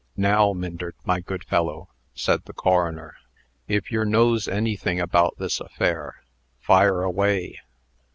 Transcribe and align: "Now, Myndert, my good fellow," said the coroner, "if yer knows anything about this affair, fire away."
"Now, 0.17 0.51
Myndert, 0.51 0.95
my 1.05 1.19
good 1.19 1.43
fellow," 1.43 1.87
said 2.15 2.45
the 2.45 2.53
coroner, 2.55 3.17
"if 3.67 3.91
yer 3.91 4.03
knows 4.03 4.47
anything 4.47 4.99
about 4.99 5.35
this 5.37 5.59
affair, 5.61 6.23
fire 6.59 7.03
away." 7.03 7.59